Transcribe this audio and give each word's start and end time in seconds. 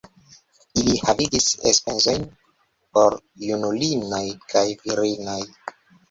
Ili 0.81 0.93
havigis 1.07 1.49
enspezojn 1.71 2.23
por 2.97 3.17
junulinoj 3.49 4.23
kaj 4.55 4.63
virinoj. 4.87 5.37